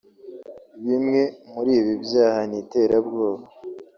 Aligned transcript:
Bimwe 0.85 1.21
muri 1.51 1.71
ibi 1.79 1.93
byaha 2.03 2.39
ni 2.49 2.57
iterabwoba 2.61 3.43